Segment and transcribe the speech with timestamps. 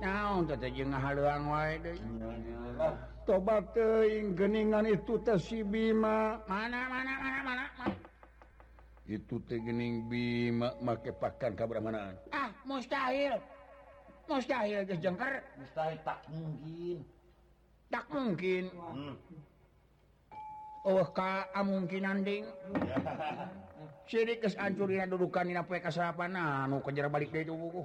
[0.00, 0.48] an
[4.88, 7.68] itu terib manamana
[9.10, 12.14] itu teing bi make pakan kebermanan
[12.64, 13.36] musthil
[17.90, 18.64] tak mungkin
[20.80, 22.48] Oh Ka mungkin anding
[24.40, 27.84] kesancur dukanbalik buku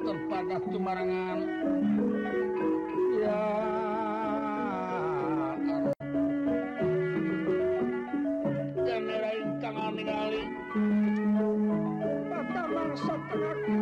[0.00, 1.38] terpada Tumarangan
[3.20, 3.40] ya
[8.88, 10.42] kamera ingkang ningali
[12.32, 13.81] Bapak bangsa penak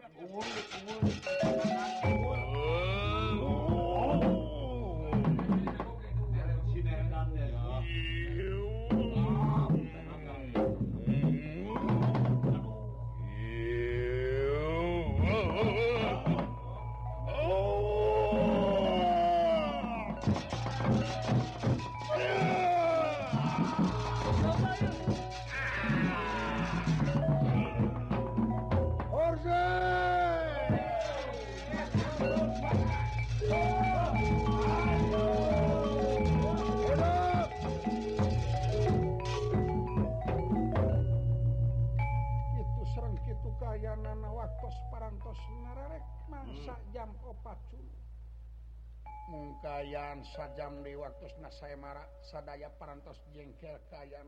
[50.57, 51.93] jam di waktu nah saya ma
[52.25, 54.23] sada pers jengkel kayak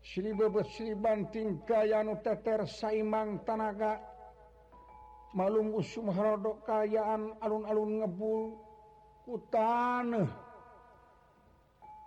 [0.00, 1.84] si berribanting Kau
[2.24, 4.00] Teter Saang Tanaga
[5.36, 8.52] malungussumok kayan alun-alun ngebul
[9.28, 10.10] huutan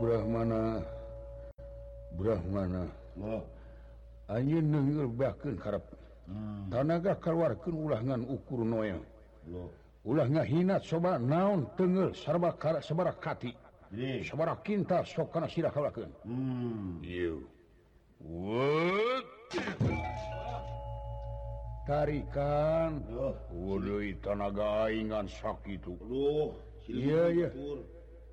[0.00, 0.82] Brahm Hai
[2.16, 2.86] Brahmana
[4.26, 7.14] an danaga ah.
[7.20, 9.04] karulangan ukurar no yang
[10.08, 13.52] ulahnya hinat coba naun ten serba sebara kati
[14.64, 17.38] Kinta so si hmm.
[21.86, 22.90] tarikan
[24.24, 26.58] tanagaan sakit lo
[26.90, 27.46] iya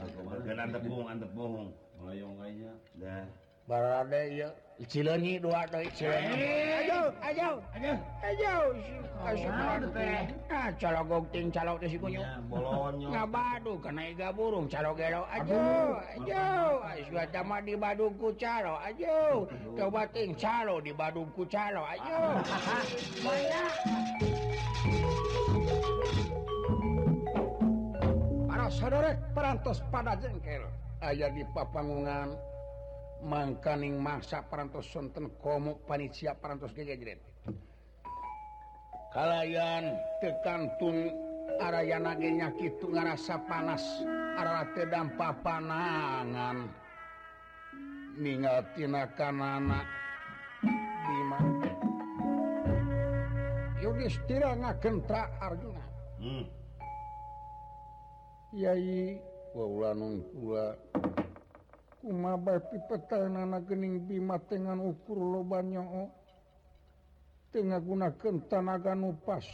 [18.16, 19.10] ku aja
[19.76, 21.84] coba batin callo di Bandung ku aja
[22.48, 22.80] haha
[28.78, 30.62] re pers pada jengkel
[31.02, 32.30] ayaah dipangan
[33.26, 37.18] mangkaning masa perantossonten komuk panisi pers ge Hai
[39.10, 41.10] kalianyan tergantung
[41.58, 43.82] araya nanya kitungan rasa panas
[44.38, 46.70] a tedam papanangan
[48.20, 48.44] Haining
[48.76, 49.86] tinkanak
[53.80, 55.56] Yuirakentra Ar
[58.52, 58.76] ma
[62.34, 65.86] baing Bima dengan ukur lo banyak
[67.54, 69.46] tengah- gunakan tanaga nupas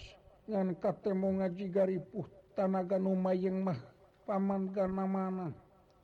[0.48, 2.24] dengan katate mau ngaji gariuh
[2.56, 3.76] tanaga Numa yang mah
[4.26, 5.54] Paman karenaa mana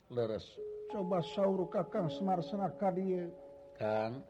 [0.07, 0.47] leres
[0.95, 2.55] coba sauur Kaang Semar se
[3.81, 4.23] kan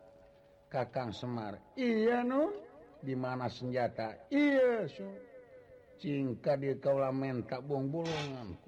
[0.70, 2.56] Kaang Semar Iya no
[3.04, 5.31] dimana senjata Iya suuh
[6.42, 6.58] tak
[7.62, 8.58] bobolongan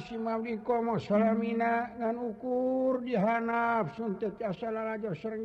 [1.02, 5.42] salamina ukur jihana sun asalan sering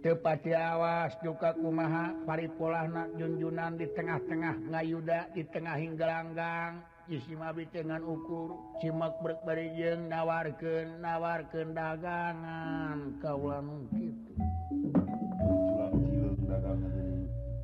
[0.02, 1.70] tepati awas duka ku
[2.26, 6.82] pari polanak junjunan di tengah-tengah ngayuda di tengahhin ge gelanggang
[7.14, 14.18] issi mabi dengan ukur Cimak berbari jengndawarken nawar kendagangan kauulang mungkin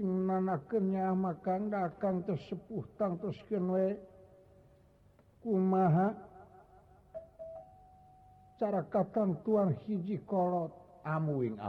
[0.00, 3.92] mana kenyakan nggak akan tersepuh tasken Hai
[5.44, 6.12] kuma Hai
[8.56, 10.72] cara katang tuan hiji kolot
[11.36, 11.60] wing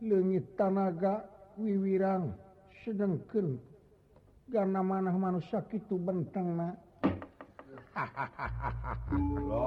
[0.00, 1.28] legit tanaga
[1.58, 2.30] Wiwiang
[2.86, 3.58] sengken
[4.48, 6.54] karena mana manusia itu bentang
[7.98, 8.06] ha
[9.42, 9.66] lo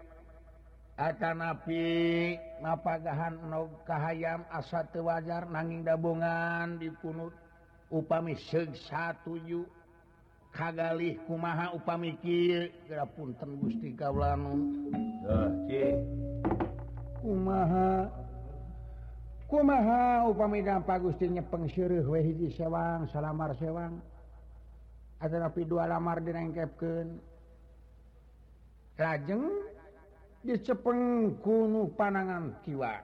[0.99, 7.31] ada nabi ngahanm as satu wajar nanging gabbongan diunuut
[7.91, 9.63] upami segju
[10.51, 13.29] kagalih kumaha Upamikirpun
[13.63, 14.11] guststi ka
[20.99, 24.03] upstinya pengsyruhwang sala sewan
[25.23, 27.15] ada dua lamar direngngkapkan
[28.99, 29.41] Rajeng
[30.45, 33.01] dicepengkunngu panangan jiwa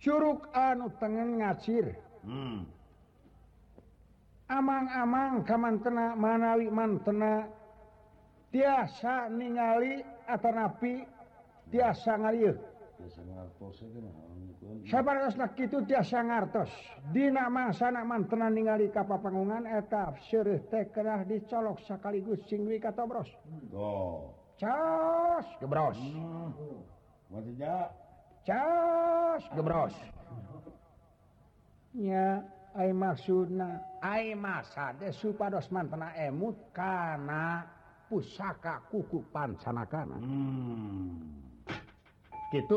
[0.00, 1.92] Curug Anu tengen ngacir
[2.24, 2.64] hmm.
[4.48, 12.30] aang-amang kam manna manawi mantenaasa ningali Atpiasabar
[15.58, 16.70] ituasatos
[18.06, 23.26] mantenang ningali kapal penguungan etap Syih teh kerah colok sekaligus singwi kata Bros
[23.74, 24.39] oh.
[24.60, 25.40] s Oh
[32.76, 33.18] yamak
[35.16, 35.86] suadosmut
[36.76, 37.44] karena
[38.08, 40.20] pusaka kuku pan sanakanan
[42.54, 42.76] gitu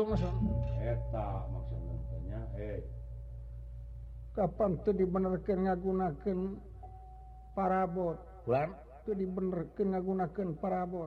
[4.34, 6.38] kapan tuh dibenkan nga gunken
[7.54, 8.74] para bot bulan
[9.06, 11.06] tuh dibenken nga gunken parabo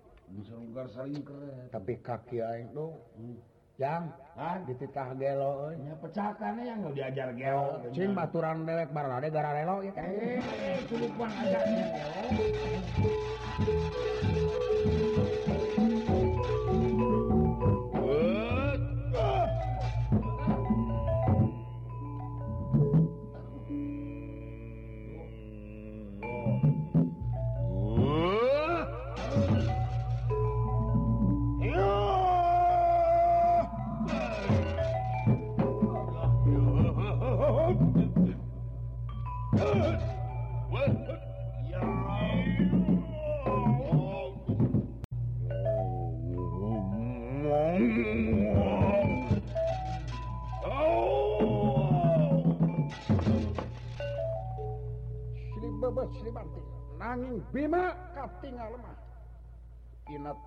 [0.91, 1.21] sering
[1.69, 3.37] tapi kaki itu hmm.
[3.77, 4.09] jam
[4.65, 7.51] di titah gelonya pecakan yang diajar ge
[7.93, 9.77] cimbauran belek Bargara Lelo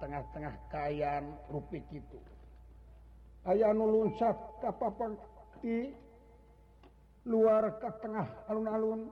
[0.04, 2.18] tengah-tengah Kaan ruik itu
[3.48, 5.16] ayaah nuunnca papa
[5.64, 5.96] Hai
[7.24, 9.08] luar ke tengah alun-alun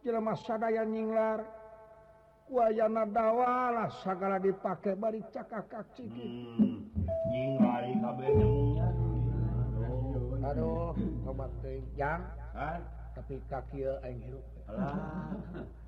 [0.00, 1.44] jela masalah yang nyinglar
[2.48, 2.80] way
[3.12, 6.74] dawala segala dipakai bari cakakkakci hmm,
[10.44, 11.52] Aduhbat
[13.16, 13.96] tapi kakiha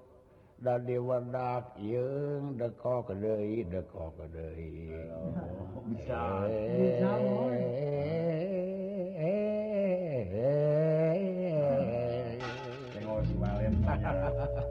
[0.65, 1.49] ดาเดวดา
[1.81, 2.07] เยิ
[2.39, 4.61] งดากอกระเดยดากอกระเดย
[5.87, 6.23] มิชา
[6.79, 7.13] มิชา
[9.17, 14.67] เฮ้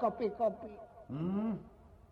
[0.01, 0.73] kopi-copi
[1.13, 1.68] hmm.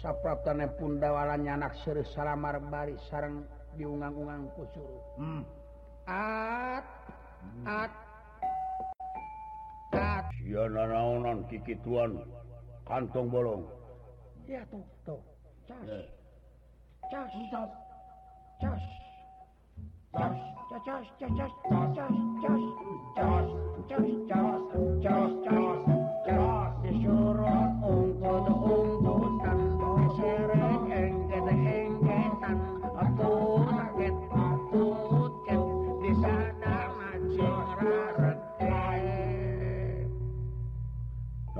[0.00, 3.44] sapratane dawalannya anak Sri Salamar bari sarang
[3.76, 4.96] diungang-ungang kusuru.
[5.20, 5.42] Hmm.
[6.08, 6.86] At,
[7.68, 7.92] at,
[9.94, 12.10] nan Kikian
[12.86, 13.64] kantung bolong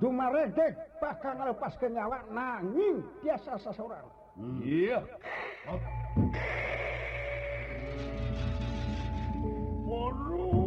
[0.00, 4.06] dumaredek bakal ngelepas nyawa nanging biasa seseorang
[4.36, 4.58] hmm.
[4.64, 4.98] iya
[9.86, 10.64] waduh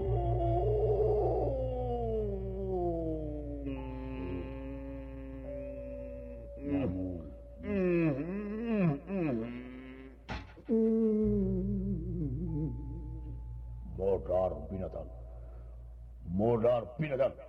[14.50, 15.10] Modar binatang.
[16.34, 17.49] Modar binatang.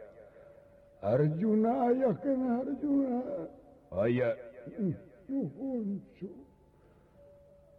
[1.03, 1.89] Arjuna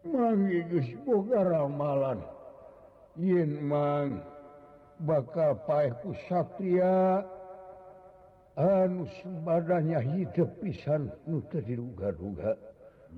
[0.04, 2.18] manggara malalan
[3.16, 3.46] Y
[5.06, 5.24] bak
[5.66, 7.22] Pak Saya
[8.58, 9.10] anus
[9.46, 12.52] badanya hidup pisan put diuga-duga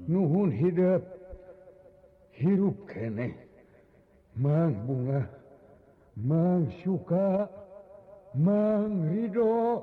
[0.06, 1.02] nuhun hidup
[2.30, 3.34] hirup kene
[4.38, 5.26] mangbunga
[6.14, 7.50] mangsuka
[8.38, 9.82] mangghiho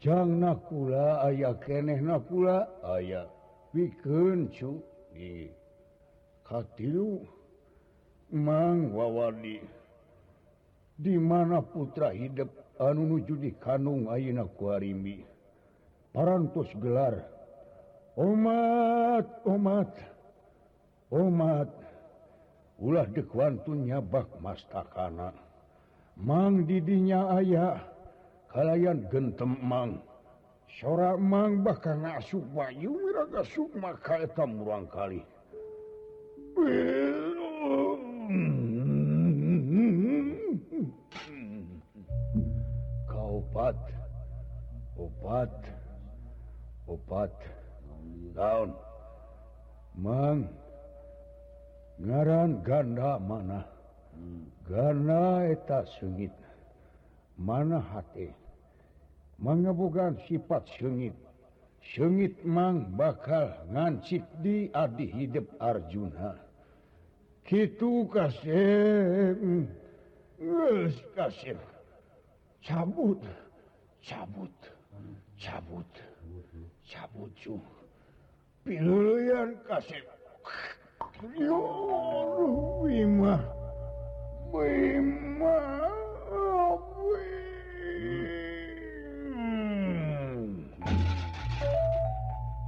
[0.00, 3.24] jangan nakula aya keeh nakula aya
[10.96, 12.48] dimana putra hidup
[12.80, 14.64] anu nuju di kanung Aakku
[16.12, 17.14] paras gelar
[18.16, 19.32] umat
[22.76, 25.32] Ulah detunya bak mas takakan
[26.12, 27.80] mangdiinya ayaah
[28.56, 29.84] gente Ma
[30.80, 32.20] so Ma bahkanang
[43.06, 43.76] kaupat
[44.96, 45.52] obat
[46.88, 47.32] obat
[48.32, 48.72] daun
[52.00, 53.60] ngaran ganda mana
[54.68, 55.92] karenaeta hmm.
[55.96, 56.32] sungit
[57.40, 58.32] manahatinya
[59.38, 61.12] mengaga bukan sipat sengit
[61.84, 66.36] sengit Ma bakal ngancip didi hidup Arjuna
[67.46, 69.36] gitu kasih
[72.64, 73.20] cabut
[74.02, 74.52] cabut
[75.38, 75.88] cabut
[76.86, 77.08] ca
[78.66, 80.02] pilih yang kasih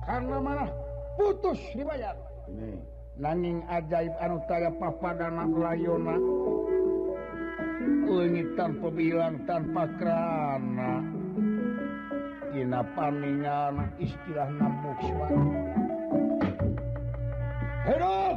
[0.08, 0.64] lama
[1.20, 2.16] putus dibayar
[3.20, 4.14] naing ajaib
[4.80, 6.16] papa danam layona
[8.08, 11.04] ini tanpa bilang tanpa kerana
[12.56, 13.68] hinapa minnya
[14.00, 14.68] istilah na
[17.88, 18.36] Hellouh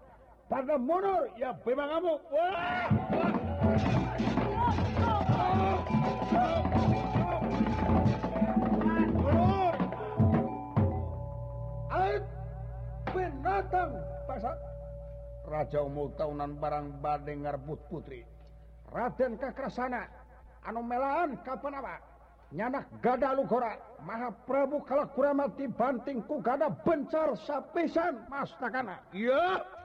[0.51, 2.11] Pada mundur ya bima kamu.
[2.27, 2.43] Wah!
[11.95, 12.25] Alit
[13.15, 13.91] binatang
[14.27, 14.59] pasar.
[15.47, 18.27] Raja umul tahunan barang badeng ngarbut putri.
[18.91, 20.03] Raden Kakrasana
[20.67, 21.95] anu melaan kapan apa?
[22.51, 28.99] Nyanak gada lugora Maha Prabu kala kuramati banting ku gada bencar sapisan mas takana.
[29.15, 29.31] Iya.
[29.63, 29.79] Yeah.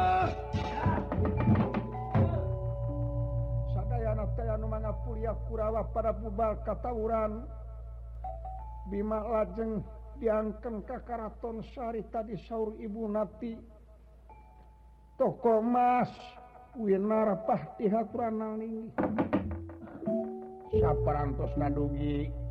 [3.76, 9.72] sad tay namanya kuliah purawak pada pubal katawuran Hai Bimak lajeng
[10.20, 13.59] diken Kakaraton Syari tadi sauur Ibu Nati Hai
[15.20, 16.11] tokoas
[16.80, 18.39] win Marahtihak Quran
[20.72, 22.43] sapapa Santotos Nadugi kita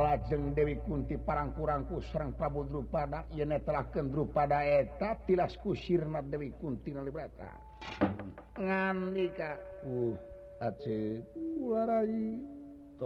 [0.00, 6.96] lajeng Dewi Kunti paraangkurangku Serang Prabudru pada Ytra Kendru pada eta tilasku sirmat Dewi Kunti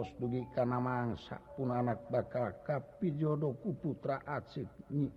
[0.07, 4.69] Kagi karena mangsa pun anak bakal tapi jodoku putra Acji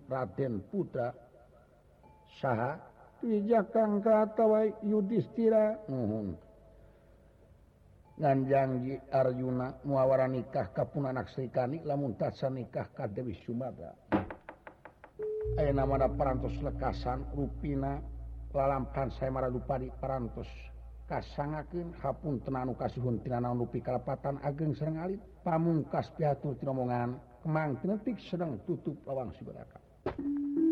[0.08, 1.12] Raten putra
[2.40, 2.80] sah
[3.20, 6.32] pikan kata Yudhiira mengtu
[8.18, 13.34] sinji Arunawa nikah kepunanak Serikanik la nikah Dewi
[16.18, 18.00] pers lekasan ruina
[18.54, 19.76] lalahan saya lupa
[20.34, 20.50] pers
[21.10, 25.06] Kakin hapun ten kasih rupi kelepatan ageng sedang nga
[25.42, 30.69] pamungkas pihatu Tiomonganang kitik sedang tutup awang siakan